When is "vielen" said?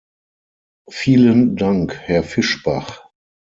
0.89-1.57